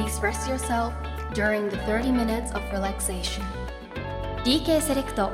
[0.00, 0.94] please rest yourself
[1.34, 3.42] during the 30 minutes of relaxation.
[4.44, 5.30] DK セレクト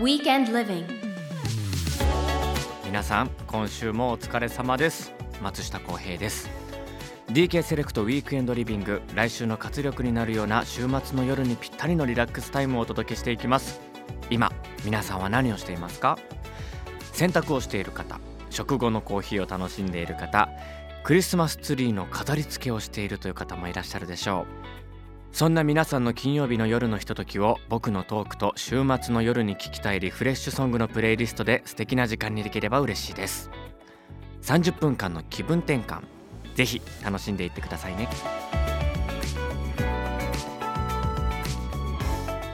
[0.00, 0.86] Weekend Living.
[2.86, 5.12] 皆さん今週もお疲れ様です。
[5.42, 6.48] 松下洸平です。
[7.28, 13.78] DK セレクトウィークエンドリビング来週の活力になるような週末の夜にぴったりのリラックスタイムをお届けしていきます。
[14.30, 14.50] 今
[14.86, 16.18] 皆さんは何をしていますか？
[17.12, 20.48] 洗濯をしている方食後のコーヒーを楽しんでいる方
[21.02, 24.46] クリスマスツリーの飾り付けをしているという方もいらっしゃるでしょう。
[25.32, 33.50] そんな皆さんの金曜日の夜のひとときを僕のトークと週末の夜に聴きたいリフレッシュソングのプレイリストで素敵な時間にできれば嬉しいです。
[34.42, 36.02] 30分間の気分転換
[36.54, 38.08] ぜひ楽しんでいってくださいね。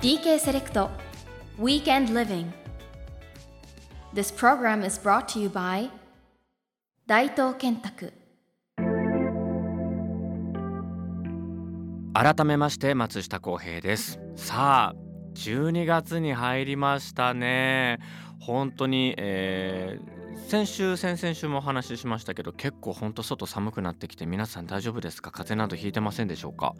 [0.02, 0.90] DK セレクト
[1.58, 2.52] Weekend Living.
[4.14, 5.90] This program is brought to you by
[7.06, 8.12] 大東建託
[12.18, 14.18] 改めまして松下洸平です。
[14.36, 14.96] さあ
[15.34, 17.98] 12月に入りましたね。
[18.40, 20.15] 本当に、えー
[20.48, 25.32] 先週先々週もお話ししましたけど結構ほんと外寒くなってきて皆さん大丈夫ですか？
[25.32, 26.76] 風邪などひいてませんでしょうか、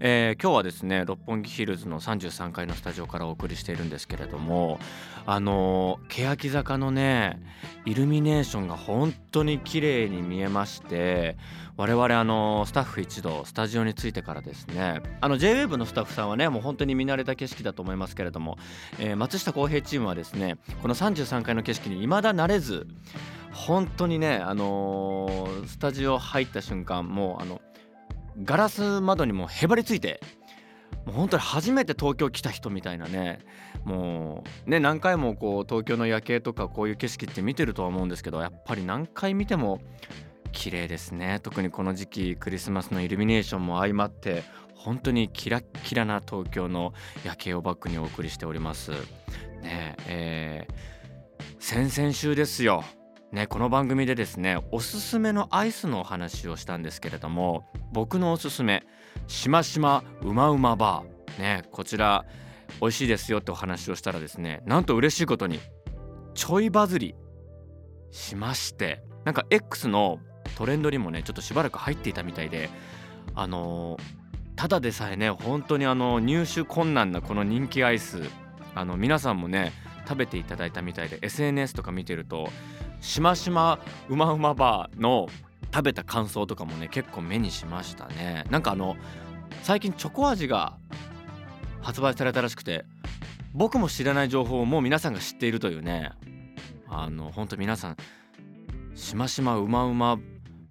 [0.00, 4.80] えー今日はですね六本木ヒルズの33階のスタジオからお送りしているんですけれども
[5.26, 7.38] あのー欅坂のね
[7.84, 11.36] イルミネーションが本当に綺麗に見えまして
[11.76, 18.56] 我々あのスタッフ一同スタジオに着いてからですねあの JWAVE のスタッフさんはねもう本当に見慣れた景色だと思いますけれども、
[18.98, 22.86] えー松下洸平チームはですねこの33階の景色に未だ慣れず
[23.52, 27.60] 本当にねあのースタジオ入った瞬間もうあの
[28.42, 30.20] ガラス窓にもへばりついて
[31.06, 33.40] もう本当に初めて東京来た人みたいなね
[33.84, 39.80] もうね何回もこう東京の夜景とかこういう景色って見てるとは思うんですけどやっぱり何回見ても
[40.52, 41.38] 綺麗ですね。
[41.42, 44.42] 特にこの時期クリスマスのイルミネーションも相まって
[44.74, 46.92] 本当にキラッキラな東京の
[47.24, 48.90] 夜景をバックにお送りしております。
[49.62, 51.00] ねえー
[51.58, 52.82] 先々週ですよ。
[53.32, 58.84] ね、この番組でですねおすすめのアイスのお話をしたんですけれども僕のおすすめ
[59.28, 62.24] しましまうまうまバーねこちら
[62.80, 65.60] 美味しいですよってお話をしたらですねなんと嬉しいことに
[66.34, 67.14] ちょいバズり
[68.10, 70.18] しましてなんか X の
[70.56, 72.68] トレンドにもねちょっとしばらく入っていたみたいで
[73.36, 73.96] あの
[74.56, 78.22] ただでさえね本当にあの入手困難なこの人気アイス
[78.74, 79.72] あの皆さんもね
[80.08, 82.48] 食べていただいたみたいで SNS とか見てると
[83.00, 83.78] しましま
[84.08, 85.28] うまうまバーの
[85.72, 88.44] 食べた感想とかもね結構目にしましたね。
[88.50, 88.96] なんかあの
[89.62, 90.76] 最近チョコ味が
[91.80, 92.84] 発売されたらしくて
[93.52, 96.12] 僕も知らない情報をもう皆さんが知っているというね。
[96.88, 97.96] あの本当皆さん
[98.96, 100.18] しましまうまうま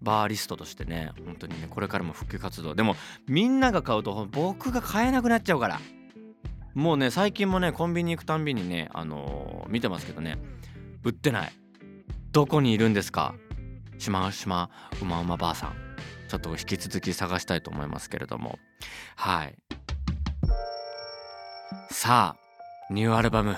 [0.02, 2.76] バーリストとしてね本当にねこれからも普及活動。
[2.76, 2.96] でも
[3.28, 5.80] みんなが買うと僕が買えなくなっちゃうから。
[6.74, 10.38] もうね最近もねコンビニ行くたんびにねあのー見てますけどね
[11.04, 11.59] 売ってない。
[12.32, 13.34] どこにいるんですか？
[13.98, 14.70] しましま
[15.02, 15.74] うまうまばあさん。
[16.30, 18.60] ちょっと引き続き探したいと思いますけれども。
[19.16, 19.56] はい。
[21.92, 23.58] さあニューアルバム。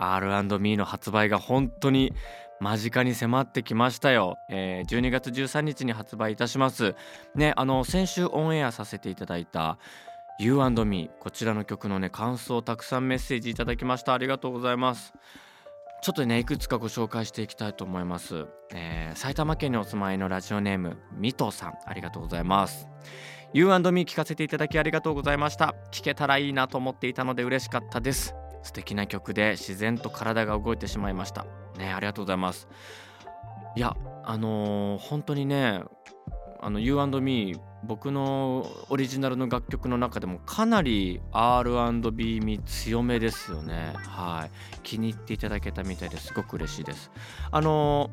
[0.00, 2.12] R&Me の発売が本当に
[2.60, 6.94] 間近に迫ってきましたよ、えー12月13日に発売いたします。
[7.34, 9.78] ねあの先週オンエアさせていただいた
[10.38, 14.14] You&Me こちらの曲のね感想をたくさんメッセージいただきました。
[14.14, 15.12] ありがとうございます。
[16.00, 22.88] ちょっとねいくつかご紹介していきたいと思います、えー埼玉県にお住まいのラジオネームみとさんありがとうございます。
[23.54, 25.74] You&Me 聞かせていただきありがとうございました。
[25.90, 28.34] 聞けたらいいなと思っていたので嬉しかったです。
[28.62, 31.46] 素敵な曲で自然と体が動いてしまいました。
[31.78, 32.68] ねありがとうございます。
[33.74, 35.82] いやあのー本当にね
[36.60, 43.92] あの U&Me 僕のオリジナルの楽曲の中でもかなり R&B 味強めですよね。
[43.94, 44.50] はい。
[44.82, 46.34] 気に入っていただけたみたいです。
[46.34, 47.10] ごく嬉しいです。
[47.50, 48.10] あの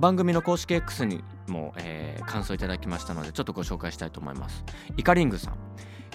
[0.00, 4.64] 番組の公式 X にも、えー感想いただきましたのでちょっとご紹介したいと思います。
[4.96, 5.54] イカリングさん。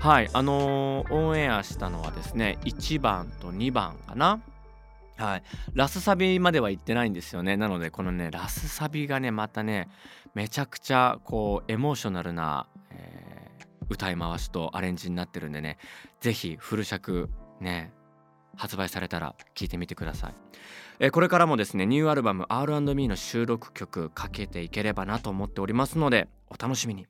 [0.00, 4.40] はいあのーオンエアしたのはですね1番と2番かな。
[5.22, 5.42] はい、
[5.74, 7.56] ラスサビまでは行ってないんですよね。
[7.56, 9.88] なのでこのねラスサビがねまたね
[10.34, 13.48] めちゃくちゃこうエモーショナルなえ、
[13.88, 15.78] 歌い回しとアレンジになってるんでね
[16.20, 17.30] 是非フル尺
[17.60, 17.92] ね
[18.56, 20.34] 発売されたら聴いてみてください、
[20.98, 27.06] えー、これからもですねニューアルバム R&B の収録曲かけていければなと思っておりますのでお楽しみに。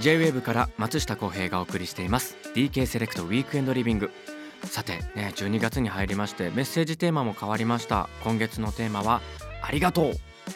[0.00, 2.36] J-WAVE から松下洸平がお送りしています。
[2.54, 4.10] DK セレクトウィークエンドリビング
[4.64, 8.08] さてね12月に入りましてメッセージテーマも変わりました。
[8.24, 9.20] 今月のテーマは
[9.62, 10.14] ありがとう。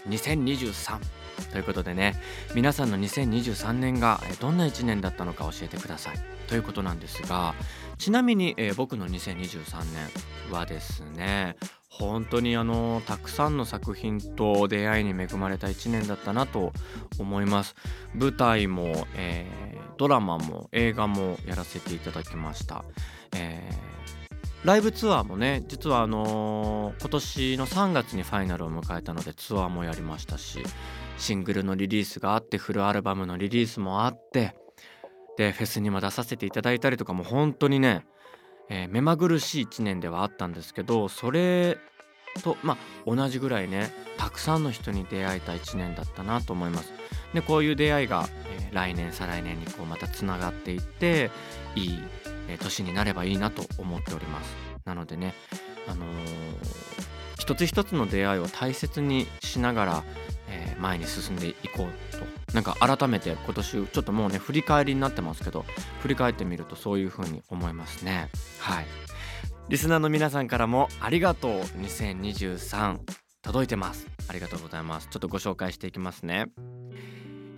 [0.09, 0.99] 2023
[1.53, 2.17] ということでね
[2.55, 6.17] 皆さんの2023年がどんな1年だったのか教えてください。
[6.49, 7.55] ということなんですが
[7.99, 9.85] ちなみに、えー、僕の2023
[10.49, 11.57] 年はですね
[11.99, 16.73] 本当にあのたくさんの作品と出会いに恵まれた1年だったなと
[17.19, 17.75] 思います。
[18.15, 22.85] 舞台も、えー、ドラマも映画もやらせていただきました、
[23.35, 30.63] えー、ライブツアーもね実はあのー、今年の3月にファイナルを迎えたのでツアーもやりましたし
[31.17, 34.55] シングルのリリースがあってフルアルバムのリリースもあって
[35.37, 38.07] でフェスにも出させていただいたりとかも本当にね、
[38.69, 41.79] えー、目まぐるしい1年ではあったんですけどそれ
[42.43, 46.93] とまあ同じぐらいねたくさんの人に出会えた1年だったなと思います。
[47.33, 48.29] でこういう出会いが、
[48.59, 51.31] えー、来年再来年にこうまたつながっていって
[51.75, 51.99] いい、
[52.49, 54.57] えー、年になればいいなと思っております。
[54.85, 55.35] なのでね
[55.89, 56.09] あのー、
[57.39, 60.05] 一つ一つの出会いを大切にしながら
[60.55, 62.25] えー、前に進んでいこうと。
[62.53, 65.65] なんか改めて今年ちょっともうね振り返りになってますけど
[66.01, 68.31] 振り返ってみるとそういう風に思いますね。
[68.61, 68.87] はい。
[69.69, 71.61] リスナーの皆さんからもありがとう。
[71.61, 72.99] 2023
[73.43, 74.07] 届いてます。
[74.29, 75.09] ありがとうございます。
[75.11, 76.47] ちょっとご紹介していきますね。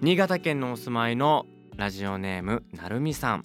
[0.01, 1.47] 新潟県のお住まいの
[1.77, 3.43] ラジオネームなるみさん。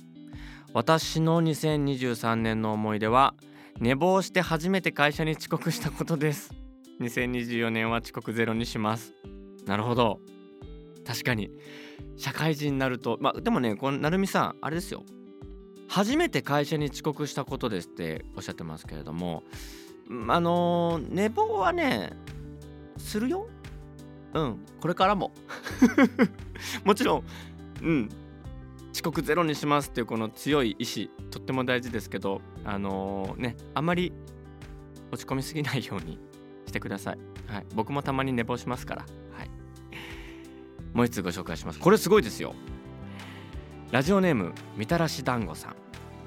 [0.74, 3.34] 私の2023年の思い出は
[3.80, 6.54] 寝坊して初めて会社に遅刻したことです。
[7.00, 9.14] 2024年は遅刻ゼロにします。
[9.66, 10.20] なるほど。
[11.06, 11.50] 確かに。
[12.16, 15.04] 社会人になるとまあでもねこの成美さんあれですよ。
[15.88, 19.44] 初めて会社に遅刻したことですっておっしゃってますけれども
[20.30, 22.14] あのー、寝坊はね
[22.98, 23.48] するよ。
[24.34, 25.32] うんこれからも。
[26.86, 27.24] もちろん
[27.82, 28.10] うん。
[28.94, 34.12] 遅刻ゼロにしますっていうこの強い意志とっても大事ですけどあのー、ねあまり
[35.12, 36.20] 落ち込みすぎないように
[36.66, 37.18] してください、
[37.48, 39.02] はい、僕もたまに寝坊しますから。
[39.02, 39.50] はい。
[40.94, 41.80] もう一つご紹介します。
[41.80, 42.54] これすごいですよ。
[43.92, 45.76] ラジオネームみたらし団子さん。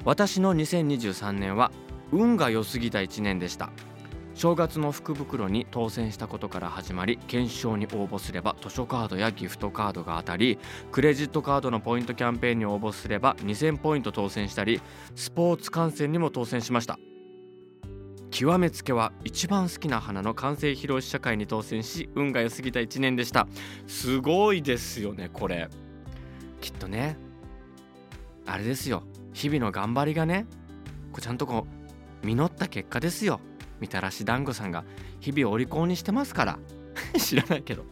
[0.04, 1.72] 私の2023年は
[2.12, 3.70] 運が良すぎた1年でした。
[4.34, 10.58] 正月の福袋に当選したことから始まり検証に応募すれば図書カードやギフトカードが当たり
[10.90, 14.80] クレジットカードのポイントキャンペーンに応募すれば2000ポイント当選したり
[15.14, 16.98] スポーツ観戦にも当選しました。
[18.30, 23.46] 極めつけは一番好きな花の完成披露試写会に当選し運が良すぎた1年でした。
[23.86, 25.68] すごいですよねこれ。
[26.60, 27.16] きっとね。
[28.44, 29.04] あれですよ。
[29.32, 30.46] 日々の頑張りがね。
[31.12, 31.68] こうちゃんとこ
[32.24, 33.40] う実った結果ですよ。
[33.84, 34.82] みたらし団子さんが
[35.20, 36.58] 日々お利口にしてますから。
[37.20, 37.84] 知らないけど。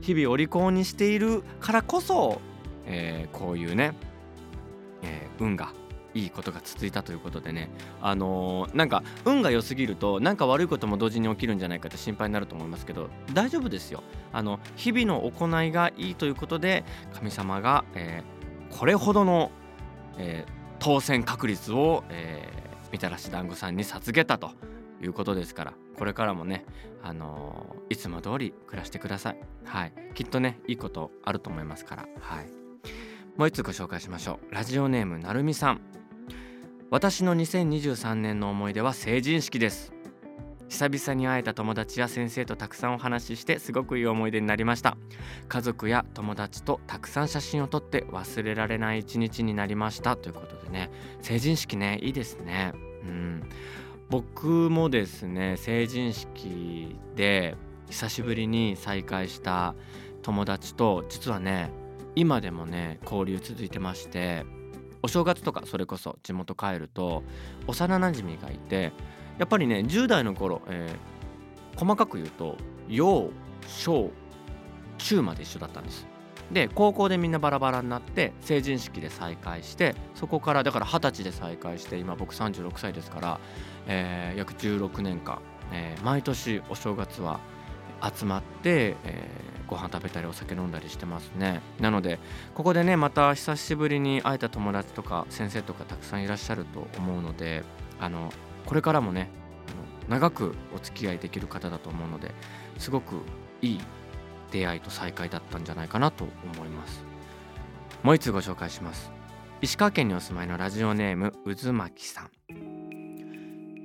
[0.00, 2.40] 日々お利口にしているからこそ、
[2.86, 3.96] えー、こういうね、
[5.02, 5.72] えー、運が
[6.14, 7.68] いいことが続いたということでね。
[8.00, 14.04] あのー、なんか運が良すぎるとなんか悪いことも同時に起きるんじゃないかって心配になると思いますけど大丈夫ですよ。
[14.32, 19.50] あの日々の行いがいいということで神様が、えー、これほどの、
[20.16, 24.52] えー、当選確率を、えー、みたらし団子さんに授けたと。
[25.02, 26.64] いうことですからこれからもね、
[27.02, 29.38] あのー、いつも通り暮らしてください。
[29.64, 32.08] はい、きっとねいいことあると思いますから。
[32.20, 32.46] はい。
[33.36, 34.54] もう一つご紹介しましょう。
[34.54, 35.80] ラジオネームなるみさん。
[36.90, 39.92] 私の2023年の思い出は成人式です。
[40.68, 44.96] 久々に会えた友達や先生とたくさんお話ししてすごくいい思い出になりました。
[45.48, 50.16] 家族や友達とたくさん写真を撮って忘れられない一日になりました。
[50.16, 50.90] ということでね。
[51.20, 52.72] 成人式ねいいですね。
[53.02, 53.48] うん。
[54.10, 57.56] 僕もですね成人式で
[57.90, 59.74] 久しぶりに再会した
[60.22, 61.70] 友達と実はね
[62.14, 64.44] 今でもね交流続いてまして
[65.02, 67.22] お正月とかそれこそ地元帰ると
[67.66, 68.92] 幼なじみがいて
[69.38, 72.56] やっぱりね10代の頃、えー、細かく言うと
[72.88, 73.30] 幼
[73.66, 74.10] 小
[74.98, 76.13] 中まで一緒だったんです。
[76.52, 83.40] で高校でみんなバラバラになって成人式で再会してそこからだから二十歳で再会して今僕36歳ですから、
[83.86, 85.40] えー、約16年間、
[85.72, 87.40] えー、毎年お正月は
[88.02, 91.60] 集まって、えーご飯食べたりお酒飲んだりしてますね。
[91.80, 92.18] なので
[92.54, 97.64] ここでねまた久しぶりに会えた友達とか先生とかたくさんいらっしゃると思うので
[98.00, 98.32] あの
[98.66, 99.30] これからもね
[100.08, 102.32] 長くお付き合いできる方だと思うので
[102.78, 103.16] すごく
[103.62, 103.80] いい
[104.54, 107.04] 出会いと再会だったんじゃないかなと思います。
[108.04, 109.10] もう一つご紹介します。
[109.60, 112.30] 石川県にお住まいのラジオネーム渦巻さん。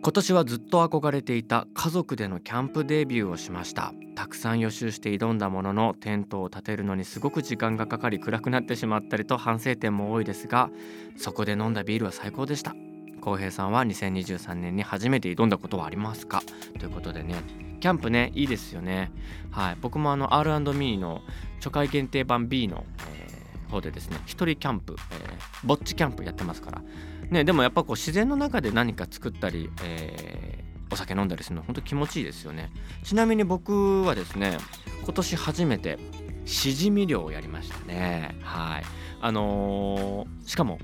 [0.01, 3.93] 今年はずっと憧れていた家族でのキャンプデビューをしました。
[4.15, 10.69] たくさん予習して挑んだもののテントを立てるのにすごく時間がかかり暗くなってしまったりと反省点も多いですが
[11.17, 12.75] そこで飲んだビールは最高でした。
[13.19, 16.41] 浩平さんは2023年に初めて挑んだことはありますか？
[16.79, 17.35] ということでね
[17.79, 19.11] キャンプねいいですよね。
[19.51, 19.77] はい。
[19.81, 21.21] 僕もあの R&Me の
[21.55, 26.81] 初回限定版 B の、えー、方でですね一人キャンプ、えー、ぼっちキャンプやってますから。
[27.29, 32.71] ねでもやっぱこう自然の中で何か作ったり、えー、お酒飲んだりするの本当気持ちいいですよね。
[33.03, 34.57] ちなみに僕はですね
[35.03, 35.99] 今年初めて
[36.45, 38.35] しじみ漁をやりましたね。
[38.41, 38.83] はい。
[39.21, 40.79] あのー、しかも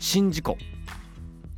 [0.00, 0.58] 宍道湖、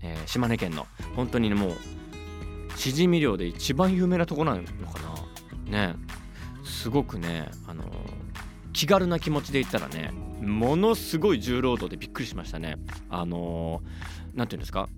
[0.07, 5.01] えー、島根県の本当にねもうしじみ漁で一番有名なとこなのか
[5.69, 5.89] な。
[5.89, 5.95] ね。
[6.65, 7.87] すごくねあのー、
[8.73, 12.77] 気軽な気持ちで言ったらねものすごい重労働でびっくりしましたね。
[13.09, 13.83] あの
[14.35, 14.89] 何、ー、て言うんですか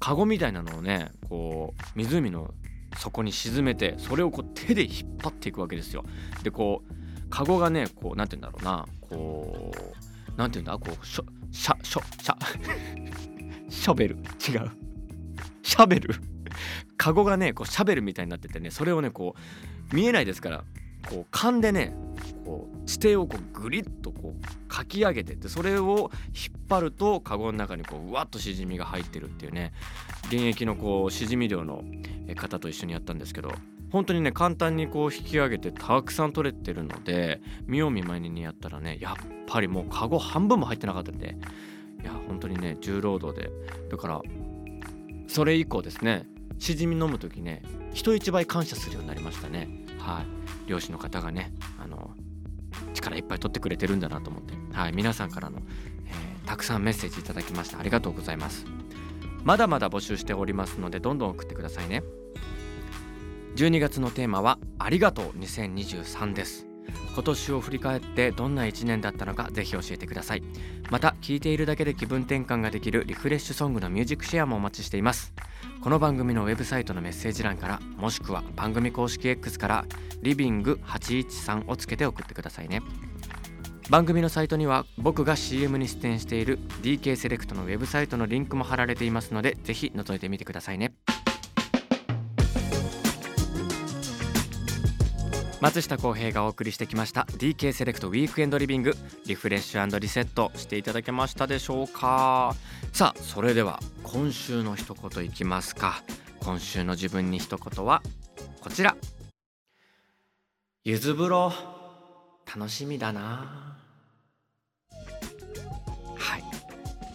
[0.00, 2.52] カゴみたいなのをねこう湖の
[2.98, 6.04] 底に沈めてそれをこう手で引っ張っていくわけですよ。
[6.42, 13.33] でこうカゴがねこう何て言うんだろうなこう何て言うんだこうしょシャショシャ
[13.74, 14.16] ショベル。
[14.16, 14.70] 違う。
[15.62, 16.14] シャベル。
[16.96, 19.34] カゴがねこうシャベルみたいになっててねそれをねこ
[19.92, 20.64] う見えないですから
[21.08, 21.94] こう勘でね
[22.44, 29.72] こう地底をこうグリッとこうかき上げてってそれを引っ張るとカゴの中にこううわっとしじみが入ってるっていうね
[30.26, 31.82] 現役のこうしじみ漁の
[32.36, 33.52] 方と一緒にやったんですけど
[33.90, 39.16] 本当にね簡単にこう引き上げてたくさん取れてるので見よう見まねにやったらねやっ
[39.46, 41.36] ぱりもうカゴ半分も入ってなかったんで
[42.04, 43.50] いや本当にね重労働で。
[43.90, 44.22] だから
[45.26, 46.26] それ以降ですね
[46.58, 49.68] しじみ飲む時ね人一倍感謝するようになりましたね。
[49.98, 50.68] はい。
[50.68, 52.12] 漁師の方がねあの
[52.92, 55.58] 力いっぱい取ってくれてるんだなと思って、はい、皆さんからの、
[56.06, 58.66] えー、たくさんメッセージいただきましたありがとうございます。
[59.42, 62.02] まだまだ募集しておりますのでどんどん送ってくださいね。
[63.56, 66.73] 12月のテーマはありがとう2023です。
[67.14, 70.42] 今年を振り返ってどんな1年だったのかぜひ教えてください。
[70.90, 75.32] また聴いているだけで気分転換ができるリフレッシュソングのミュージックシェアもお待ちしています。
[75.80, 79.84] この番組のウェブサイトのメッセージ欄からもしくは番組公式 X から
[80.22, 82.80] リビング813をつけて送ってくださいね。
[83.90, 90.94] 番組のサイトには僕が CM に出演している DK セレクトのウェブサイトのリンクも貼られていますのでぜひ覗いてみてくださいね。
[95.64, 98.94] 松下洸平がお送りしてきました DK セレクトウィークエンドリビング
[99.24, 102.54] リフレッシュリセットしていただけましたでしょうか？
[102.92, 106.02] さあそれでは今週の一言いきますか。
[106.40, 108.02] 今週の自分に一言は
[108.60, 108.94] こちら。
[110.84, 111.50] ゆず風呂
[112.54, 113.78] 楽しみだな。
[116.18, 116.44] はい。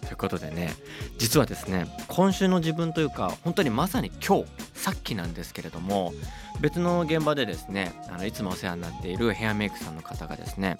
[0.02, 0.74] ということでね
[1.20, 6.14] 実はですね今週の自分というか本当にまさに今日さっきなんですけれども
[6.62, 10.78] 別の現場でですねあのいつもお世話になっているヘアメイクさんの方がですね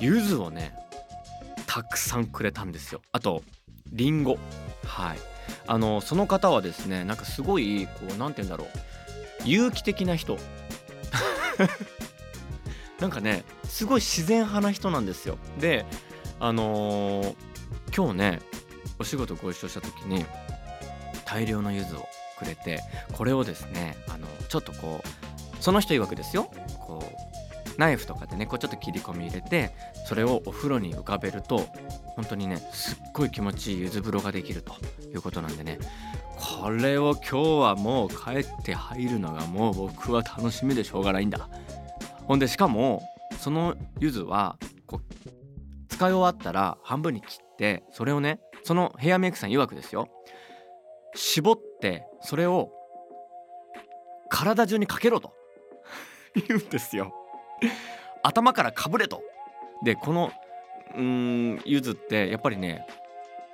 [0.00, 0.74] 柚子をね
[1.66, 3.00] たくさんくれたんですよ。
[3.10, 3.42] あと
[3.92, 4.38] りんご
[4.84, 5.18] はい。
[5.66, 8.68] あのその方はですねなんかすごいこう何て言うんだろう。
[9.44, 10.38] 有機的な人。
[13.00, 15.38] なんかねすごい自然派な人なんですよ。
[15.58, 15.86] で
[16.38, 17.34] あのー、
[17.94, 18.40] 今日ね
[18.98, 20.24] お仕事ご一緒した時に
[21.24, 22.06] 大量の柚子を
[22.44, 22.80] くれて
[23.12, 26.50] これをですねあのちょっとこうその人曰くですよ。
[26.78, 29.74] こうナイフとかでねこうちょっと切り込み入れて
[30.06, 31.66] それをお風呂に浮かべると
[32.14, 34.74] 本当にねすっごい気持ちいい柚子風呂ができると
[35.12, 35.78] いうことなんでね。
[36.36, 41.48] これを今日はもう帰って入るのがもう僕は楽しみでしょうがないんだ。
[42.26, 43.02] ほんでしかも
[43.38, 45.14] その柚子はこう
[45.88, 50.08] 使い終わったら半分に切ってそれをねそのヘアメイクさん曰くですよ。
[51.14, 51.52] 絞
[51.84, 52.72] ってそれを
[54.30, 55.34] 体中にかけろと。
[56.34, 57.14] 言うんですよ。
[58.22, 59.22] 頭からかぶれと。
[59.84, 60.32] でこの
[60.96, 62.86] うん柚子ってやっぱりね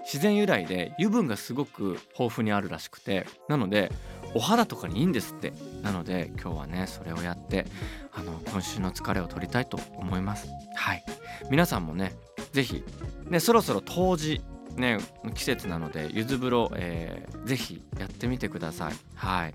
[0.05, 3.91] 自然由来で油分がすごく豊富にあるらしくてなので
[4.35, 5.53] お肌とかにいいんですって。
[5.83, 7.67] なので今日はねそれをやって
[8.13, 10.49] あの今週の疲れを取りたいと思います。
[10.77, 11.05] はい。
[11.51, 12.15] 皆さんもね
[12.53, 12.85] 是非
[13.29, 14.41] ねそろそろ冬至
[14.81, 14.99] ね
[15.35, 18.95] 季節なのでゆず風呂、えー、ぜひやってみてください。
[19.15, 19.55] はい。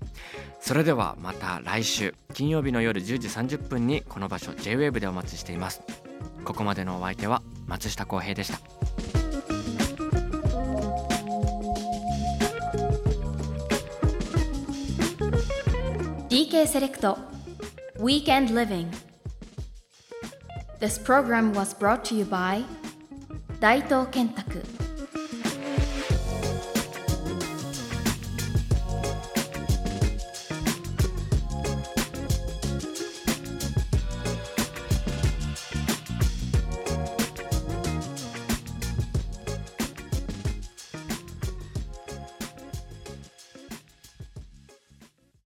[0.60, 5.82] それではまた来週金曜日の夜10時30分にこの場所 JWAVE でお待ちしています。
[6.44, 8.60] ここまでのお相手は松下洸平でした。
[16.28, 17.18] DK セレクト
[17.98, 18.88] Weekend Living.
[20.80, 22.64] This program was brought to you by
[23.58, 24.62] 大東建託